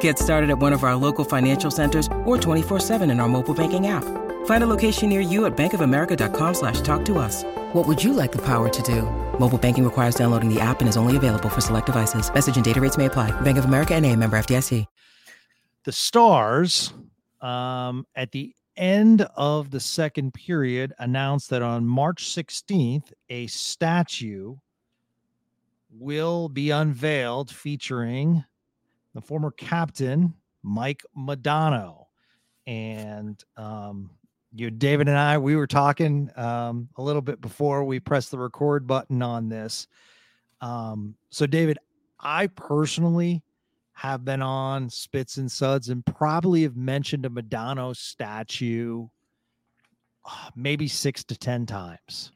[0.00, 3.86] Get started at one of our local financial centers or 24-7 in our mobile banking
[3.86, 4.04] app.
[4.44, 7.44] Find a location near you at bankofamerica.com slash talk to us.
[7.72, 9.02] What would you like the power to do?
[9.38, 12.32] Mobile banking requires downloading the app and is only available for select devices.
[12.32, 13.30] Message and data rates may apply.
[13.40, 14.84] Bank of America and a member FDIC.
[15.84, 16.92] The Stars,
[17.40, 24.56] um, at the end of the second period, announced that on March 16th, a statue
[25.90, 28.44] will be unveiled featuring–
[29.18, 32.04] the former captain, Mike Modano.
[32.68, 34.10] And um,
[34.52, 38.38] you, David, and I, we were talking um, a little bit before we pressed the
[38.38, 39.88] record button on this.
[40.60, 41.78] Um, so, David,
[42.20, 43.42] I personally
[43.94, 49.08] have been on Spits and Suds and probably have mentioned a Modano statue
[50.24, 52.30] uh, maybe six to 10 times.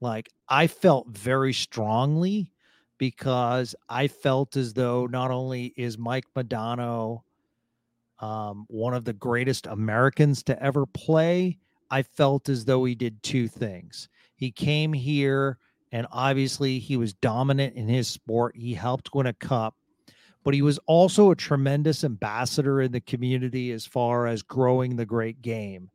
[0.00, 2.52] Like, I felt very strongly
[2.98, 7.22] because I felt as though not only is Mike Modano
[8.18, 11.58] um, one of the greatest Americans to ever play,
[11.90, 14.08] I felt as though he did two things.
[14.36, 15.58] He came here
[15.92, 18.56] and obviously he was dominant in his sport.
[18.56, 19.76] He helped win a cup,
[20.44, 25.06] but he was also a tremendous ambassador in the community as far as growing the
[25.06, 25.90] great game.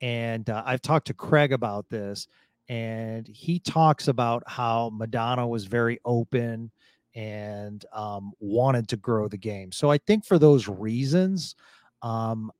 [0.00, 2.28] And uh, I've talked to Craig about this
[2.72, 6.70] and he talks about how Modano was very open
[7.14, 9.70] and um, wanted to grow the game.
[9.72, 11.54] So I think for those reasons,
[12.00, 12.50] um,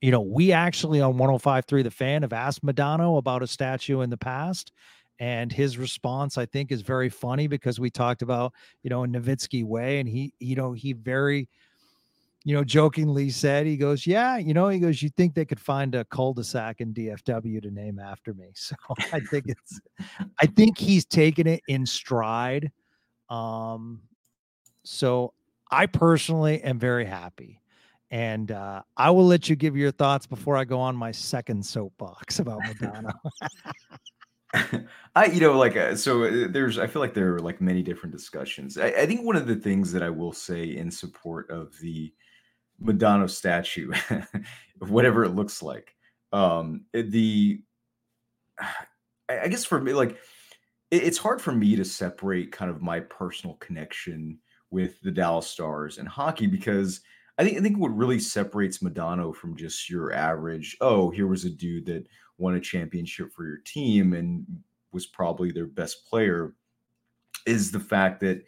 [0.00, 4.10] you know, we actually on 105.3 The Fan have asked Modano about a statue in
[4.10, 4.72] the past.
[5.20, 8.52] And his response, I think, is very funny because we talked about,
[8.82, 10.00] you know, in Nowitzki way.
[10.00, 11.48] And he, you know, he very
[12.44, 15.60] you know, jokingly said, he goes, Yeah, you know, he goes, You think they could
[15.60, 18.50] find a cul-de-sac in DFW to name after me?
[18.54, 18.76] So
[19.12, 19.80] I think it's,
[20.40, 22.70] I think he's taken it in stride.
[23.28, 24.02] Um,
[24.84, 25.32] so
[25.70, 27.60] I personally am very happy.
[28.10, 31.64] And uh, I will let you give your thoughts before I go on my second
[31.64, 33.12] soapbox about Modano.
[35.16, 37.82] I, you know, like, uh, so uh, there's, I feel like there are like many
[37.82, 38.76] different discussions.
[38.76, 42.12] I, I, think one of the things that I will say in support of the
[42.80, 43.92] Modano statue,
[44.78, 45.94] whatever it looks like.
[46.32, 47.60] Um, the
[49.28, 50.18] I guess for me, like
[50.90, 54.38] it's hard for me to separate kind of my personal connection
[54.70, 57.00] with the Dallas Stars and hockey because
[57.38, 61.44] I think I think what really separates Modano from just your average, oh, here was
[61.44, 62.06] a dude that
[62.38, 64.44] won a championship for your team and
[64.92, 66.54] was probably their best player,
[67.46, 68.44] is the fact that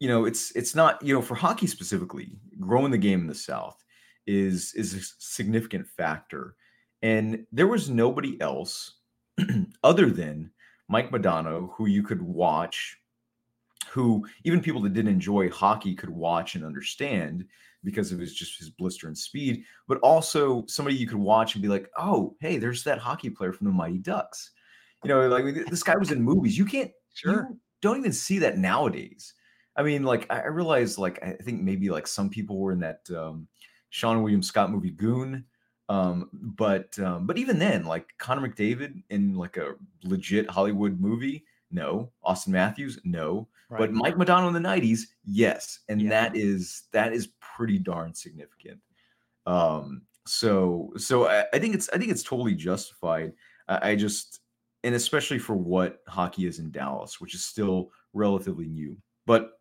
[0.00, 3.34] you know, it's it's not you know for hockey specifically, growing the game in the
[3.34, 3.82] South
[4.26, 6.56] is is a significant factor,
[7.02, 8.98] and there was nobody else
[9.84, 10.50] other than
[10.88, 12.98] Mike Modano who you could watch,
[13.88, 17.44] who even people that didn't enjoy hockey could watch and understand
[17.84, 21.62] because of his just his blister and speed, but also somebody you could watch and
[21.62, 24.50] be like, oh, hey, there's that hockey player from the Mighty Ducks.
[25.04, 26.56] You know, like this guy was in movies.
[26.56, 27.48] You can't, sure.
[27.50, 29.34] You don't even see that nowadays.
[29.76, 33.08] I mean, like I realized, like I think maybe like some people were in that
[33.10, 33.48] um,
[33.92, 35.44] Seann William Scott movie Goon,
[35.88, 39.74] um, but um, but even then, like Connor McDavid in like a
[40.04, 42.10] legit Hollywood movie, no.
[42.24, 43.48] Auston Matthews, no.
[43.68, 43.78] Right.
[43.78, 46.10] But Mike Modano in the '90s, yes, and yeah.
[46.10, 48.80] that is that is pretty darn significant.
[49.46, 53.32] Um, so so I, I, think it's I think it's totally justified.
[53.68, 54.40] I, I just
[54.84, 58.96] and especially for what hockey is in Dallas, which is still relatively new.
[59.26, 59.52] But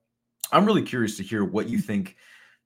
[0.54, 2.16] I'm really curious to hear what you think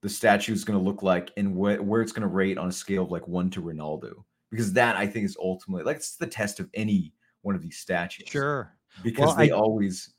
[0.02, 2.68] the statue is going to look like and wh- where it's going to rate on
[2.68, 6.16] a scale of like one to Ronaldo, because that I think is ultimately like it's
[6.18, 8.28] the test of any one of these statues.
[8.30, 10.14] Sure, because well, they I, always.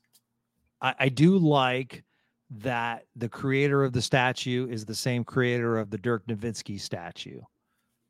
[0.81, 2.03] I, I do like
[2.49, 7.39] that the creator of the statue is the same creator of the Dirk Nowitzki statue.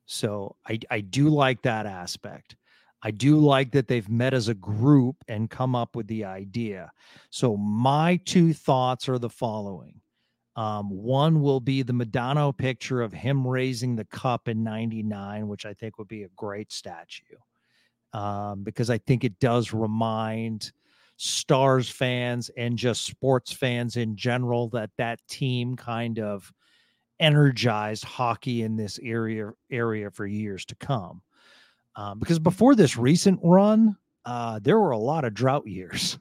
[0.05, 2.55] So I I do like that aspect.
[3.01, 6.91] I do like that they've met as a group and come up with the idea.
[7.29, 10.01] So, my two thoughts are the following.
[10.55, 15.65] Um, one will be the Modano picture of him raising the cup in 99, which
[15.65, 17.37] I think would be a great statue
[18.13, 20.71] um, because I think it does remind
[21.17, 26.51] Stars fans and just sports fans in general that that team kind of
[27.19, 31.21] energized hockey in this area area for years to come.
[31.99, 36.17] Um, because before this recent run, uh, there were a lot of drought years.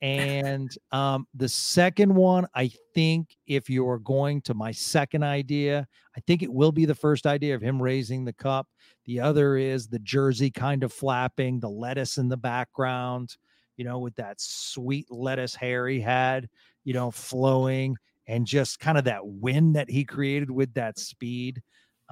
[0.00, 5.86] And um, the second one, I think if you're going to my second idea,
[6.16, 8.66] I think it will be the first idea of him raising the cup.
[9.04, 13.36] The other is the jersey kind of flapping, the lettuce in the background,
[13.76, 16.48] you know, with that sweet lettuce hair he had,
[16.84, 21.62] you know, flowing and just kind of that wind that he created with that speed.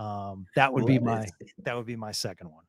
[0.00, 1.26] Um, that would be my
[1.64, 2.64] that would be my second one.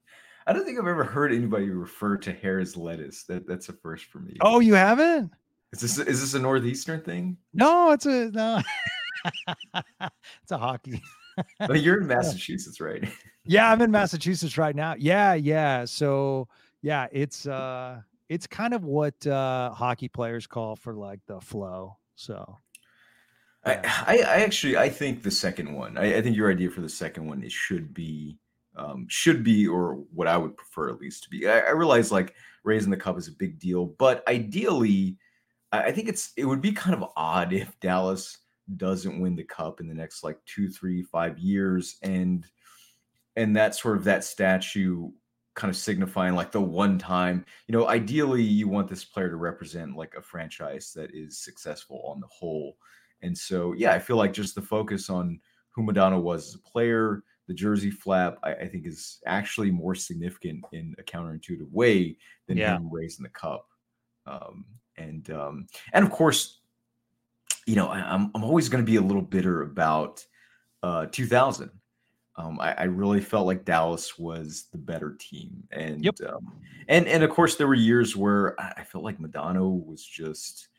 [0.48, 3.24] I don't think I've ever heard anybody refer to hair as lettuce.
[3.24, 4.36] That that's a first for me.
[4.42, 5.32] Oh, you haven't?
[5.72, 7.38] Is this is this a northeastern thing?
[7.54, 8.62] No, it's a no.
[10.04, 11.02] it's a hockey.
[11.58, 13.08] but you're in Massachusetts, right?
[13.46, 14.96] yeah, I'm in Massachusetts right now.
[14.98, 15.86] Yeah, yeah.
[15.86, 16.50] So
[16.82, 21.96] yeah, it's uh it's kind of what uh hockey players call for like the flow.
[22.16, 22.58] So
[23.64, 23.74] I,
[24.08, 25.98] I, I actually I think the second one.
[25.98, 28.38] I, I think your idea for the second one it should be
[28.76, 31.48] um, should be, or what I would prefer at least to be.
[31.48, 35.18] I, I, realize like raising the cup is a big deal, but ideally,
[35.72, 38.38] I, I think it's it would be kind of odd if Dallas
[38.78, 42.46] doesn't win the cup in the next like two, three, five years, and
[43.36, 45.10] and that sort of that statue
[45.54, 49.36] kind of signifying like the one time you know ideally you want this player to
[49.36, 52.78] represent like a franchise that is successful on the whole
[53.22, 55.40] and so yeah i feel like just the focus on
[55.72, 59.94] who Modano was as a player the jersey flap, I, I, think, is actually more
[59.94, 62.16] significant in a counterintuitive way
[62.48, 62.78] than yeah.
[62.78, 63.68] him raising the cup.
[64.26, 64.64] Um,
[64.98, 66.62] and um, and of course,
[67.66, 70.26] you know, I, am I'm, I'm always going to be a little bitter about
[70.82, 71.70] uh, 2000.
[72.38, 76.16] Um, I, I, really felt like Dallas was the better team, and yep.
[76.26, 76.54] um,
[76.88, 80.70] and and of course there were years where I felt like Modano was just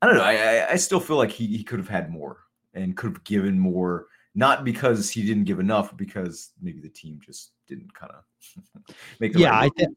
[0.00, 0.22] I don't know.
[0.22, 2.38] I I, still feel like he he could have had more
[2.74, 7.20] and could have given more not because he didn't give enough, because maybe the team
[7.24, 9.96] just didn't kind of make the yeah, right I think.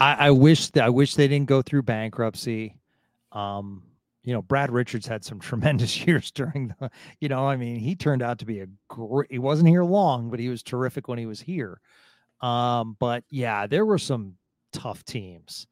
[0.00, 2.76] I, I wish that I wish they didn't go through bankruptcy.
[3.32, 3.82] Um,
[4.22, 7.94] you know, Brad Richards had some tremendous years during the, you know, I mean, he
[7.94, 11.18] turned out to be a great, he wasn't here long, but he was terrific when
[11.18, 11.80] he was here.
[12.40, 14.34] Um, but yeah, there were some
[14.72, 15.66] tough teams.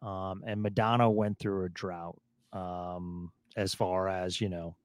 [0.00, 2.20] Um, and Modano went through a drought.
[2.52, 4.76] Um, as far as, you know,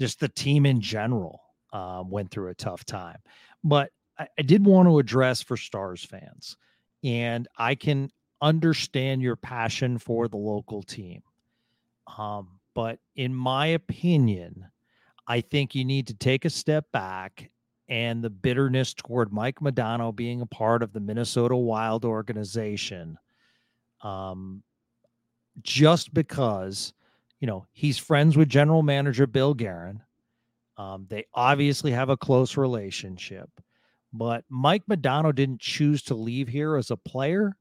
[0.00, 1.40] just the team in general
[1.72, 3.18] um, went through a tough time.
[3.64, 6.56] But I, I did want to address for Stars fans,
[7.02, 11.22] and I can understand your passion for the local team.
[12.16, 14.66] Um, but in my opinion,
[15.26, 17.50] I think you need to take a step back
[17.88, 23.18] and the bitterness toward Mike Modano being a part of the Minnesota Wild organization.
[24.02, 24.62] Um,
[25.62, 26.92] just because,
[27.40, 30.02] you know, he's friends with general manager Bill Guerin.
[30.76, 33.50] Um, they obviously have a close relationship,
[34.12, 37.56] but Mike Modano didn't choose to leave here as a player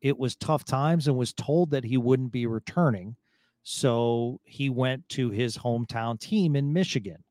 [0.00, 3.16] it was tough times and was told that he wouldn't be returning.
[3.62, 7.22] So he went to his hometown team in Michigan.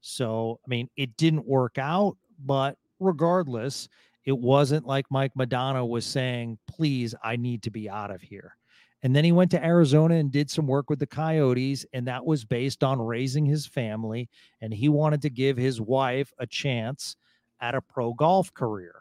[0.00, 3.88] So, I mean, it didn't work out, but regardless,
[4.24, 8.56] it wasn't like Mike Modano was saying, please, I need to be out of here.
[9.02, 12.24] And then he went to Arizona and did some work with the Coyotes, and that
[12.24, 14.30] was based on raising his family.
[14.62, 17.16] And he wanted to give his wife a chance
[17.60, 18.94] at a pro golf career.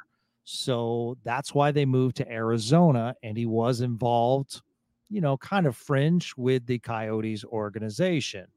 [0.44, 4.62] So that's why they moved to Arizona, and he was involved,
[5.10, 8.48] you know, kind of fringe with the Coyotes organization.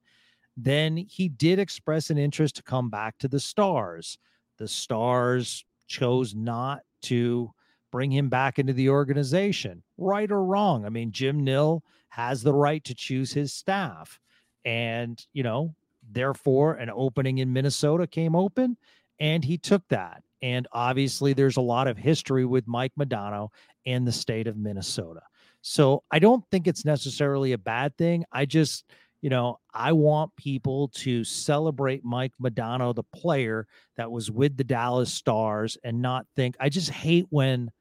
[0.57, 4.19] Then he did express an interest to come back to the Stars.
[4.59, 7.52] The Stars chose not to
[7.93, 10.85] bring him back into the organization, right or wrong.
[10.85, 14.19] I mean, Jim Nill has the right to choose his staff.
[14.64, 15.75] And, you know,
[16.11, 18.76] therefore, an opening in Minnesota came open
[19.21, 23.48] and he took that And obviously, there's a lot of history with Mike Modano
[23.84, 25.22] and the state of Minnesota.
[25.60, 28.24] So I don't think it's necessarily a bad thing.
[28.30, 28.84] I just,
[29.22, 34.62] you know, I want people to celebrate Mike Modano, the player that was with the
[34.62, 36.54] Dallas Stars, and not think.
[36.60, 37.72] I just hate when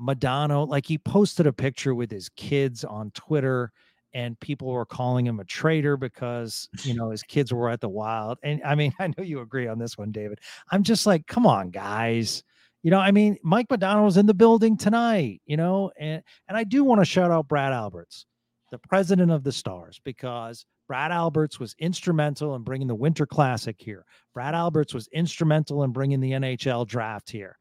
[0.00, 3.70] Modano, like he posted a picture with his kids on Twitter
[4.14, 7.88] and people were calling him a traitor because you know his kids were at the
[7.88, 10.38] wild and i mean i know you agree on this one david.
[10.70, 12.42] I'm just like come on guys.
[12.82, 16.64] You know i mean mike Modano's in the building tonight you know and and i
[16.64, 18.26] do want to shout out brad alberts
[18.70, 23.76] the president of the stars because brad alberts was instrumental in bringing the winter classic
[23.78, 24.04] here.
[24.34, 27.56] Brad alberts was instrumental in bringing the nhl draft here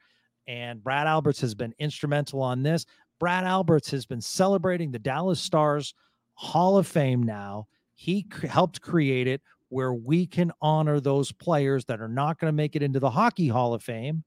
[0.46, 2.86] and brad alberts has been instrumental on this.
[3.20, 5.94] Brad alberts has been celebrating the dallas stars
[6.34, 7.68] Hall of Fame now.
[7.96, 12.50] He c- helped create it where we can honor those players that are not going
[12.50, 14.24] to make it into the Hockey Hall of Fame,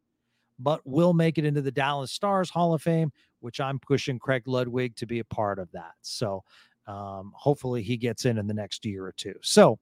[0.58, 4.42] but will make it into the Dallas Stars Hall of Fame, which I'm pushing Craig
[4.46, 5.92] Ludwig to be a part of that.
[6.02, 6.42] So
[6.86, 9.34] um, hopefully he gets in in the next year or two.
[9.40, 9.78] So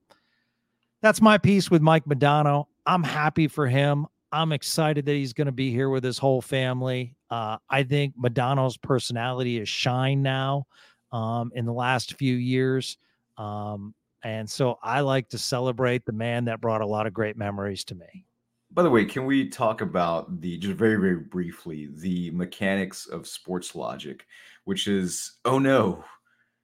[1.01, 2.67] that's my piece with Mike Modano.
[2.87, 4.07] I'm happy for him.
[4.33, 7.15] I'm excited that he's going to be here with his whole family.
[7.31, 10.67] Uh, I think Modano's personality is shine now
[11.15, 12.99] um, in the last few years.
[13.39, 13.95] Um,
[14.25, 17.85] and so I like to celebrate the man that brought a lot of great memories
[17.85, 18.27] to me.
[18.73, 23.29] By the way, can we talk about the just very, very briefly the mechanics of
[23.29, 24.27] sports logic,
[24.65, 26.05] which is oh no,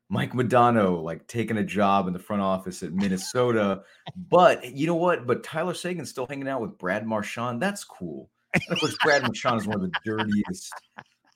[0.08, 3.82] Mike Modano like taking a job in the front office at Minnesota,
[4.28, 5.28] but you know what?
[5.28, 7.62] But Tyler Seguin's still hanging out with Brad Marchand.
[7.62, 8.28] That's cool.
[8.54, 10.72] And of course, Brad Marchand is one of the dirtiest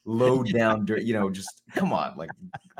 [0.04, 1.02] low down dirt.
[1.02, 2.30] You know, just come on, like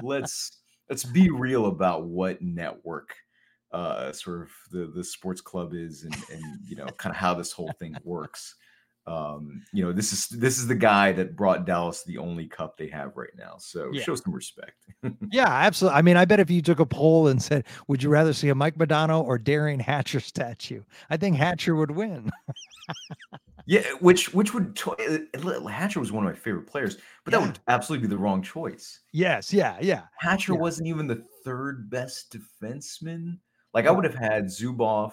[0.03, 3.15] let's let's be real about what network
[3.73, 7.35] uh sort of the the sports club is and and you know kind of how
[7.35, 8.55] this whole thing works
[9.07, 12.77] um you know this is this is the guy that brought dallas the only cup
[12.77, 14.03] they have right now so Yeah.
[14.03, 14.77] show some respect
[15.33, 15.99] Yeah, absolutely.
[15.99, 18.51] I mean, I bet if you took a poll and said, "Would you rather see
[18.51, 22.31] a Mike Modano or Derian Hatcher statue?" I think Hatcher would win.
[23.67, 27.47] yeah which which would uh, hatcher was one of my favorite players but that Yeah.
[27.47, 30.03] would absolutely be the wrong choice yes, yeah, yeah.
[30.19, 30.59] Hatcher Yeah.
[30.61, 33.39] wasn't even the third best defenseman.
[33.73, 35.13] Like I would have had Zubov.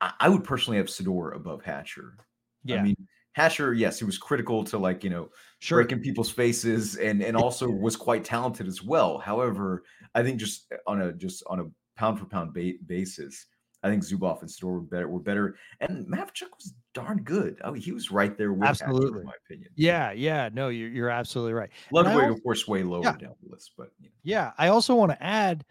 [0.00, 2.16] I, I would personally have Sydor above Hatcher.
[2.64, 2.96] Yeah, I mean,
[3.32, 5.28] Hatcher, yes, he was critical to like you know
[5.60, 5.82] sure.
[5.82, 9.18] breaking people's faces, and and also was quite talented as well.
[9.18, 11.64] However, I think just on a just on a
[11.98, 13.46] pound for pound ba- basis,
[13.82, 15.08] I think Zubov and Sydor were better.
[15.08, 17.60] Were better, and Matvichuk was darn good.
[17.62, 19.20] I mean, he was right there with Hatcher, Absolutely.
[19.20, 19.70] in my opinion.
[19.76, 20.48] Yeah, yeah.
[20.52, 21.70] No, you're you're absolutely right.
[21.92, 23.16] Ludwig, of course, way lower Yeah.
[23.16, 24.14] down the list, but you know.
[24.22, 25.64] Yeah, I also want to add,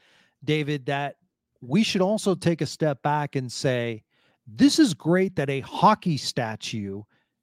[0.44, 1.16] David, that
[1.62, 4.04] we should also take a step back and say,
[4.46, 7.02] this is great that a hockey statue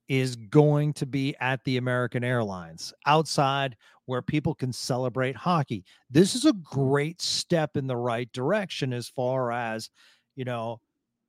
[0.08, 5.84] is going to be at the American Airlines outside where people can celebrate hockey.
[6.10, 9.90] This is a great step in the right direction as far as,
[10.36, 10.80] you know,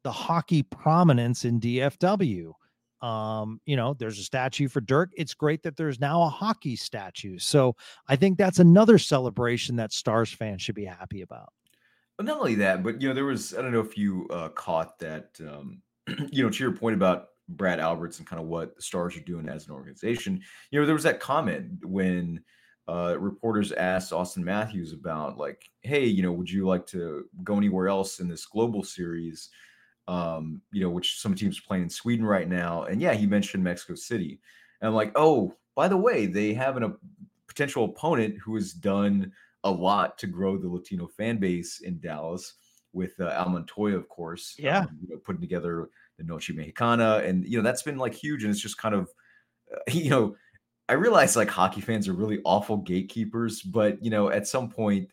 [0.03, 2.53] the hockey prominence in DFW.
[3.01, 5.11] Um, you know, there's a statue for Dirk.
[5.17, 7.37] It's great that there's now a hockey statue.
[7.37, 7.75] So
[8.07, 11.51] I think that's another celebration that Stars fans should be happy about.
[12.17, 14.49] But not only that, but you know, there was I don't know if you uh,
[14.49, 15.29] caught that.
[15.41, 15.81] Um,
[16.31, 19.21] you know, to your point about Brad Alberts and kind of what the Stars are
[19.21, 20.41] doing as an organization.
[20.71, 22.41] You know, there was that comment when
[22.87, 27.57] uh, reporters asked Auston Matthews about like, hey, you know, would you like to go
[27.57, 29.49] anywhere else in this global series?
[30.07, 33.25] Um, you know, which some teams are playing in Sweden right now, and yeah, he
[33.25, 34.41] mentioned Mexico City,
[34.81, 36.93] and I'm like, oh, by the way, they have an, a
[37.47, 39.31] potential opponent who has done
[39.63, 42.55] a lot to grow the Latino fan base in Dallas
[42.91, 44.55] with uh, Al Montoya, of course.
[44.59, 44.79] Yeah.
[44.79, 48.43] um, you know, putting together the Noche Mexicana, and you know that's been like huge,
[48.43, 49.09] and it's just kind of,
[49.73, 50.35] uh, you know,
[50.89, 55.09] I realize like hockey fans are really awful gatekeepers, but you know, at some point,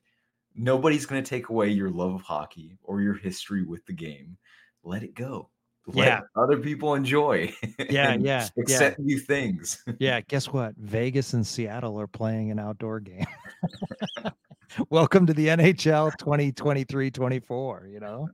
[0.55, 4.37] nobody's going to take away your love of hockey or your history with the game.
[4.83, 5.51] Let it go.
[5.87, 6.21] Let Yeah.
[6.37, 7.53] other people enjoy.
[7.91, 8.49] Yeah, yeah, yeah.
[8.59, 9.83] Accept new things.
[9.99, 10.75] Yeah, guess what?
[10.77, 13.27] Vegas and Seattle are playing an outdoor game.
[14.91, 18.29] Welcome to the NHL 2023-24, you know?